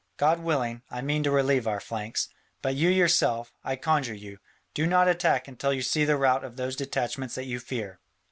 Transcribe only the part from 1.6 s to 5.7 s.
our flanks. But you yourself, I conjure you, do not attack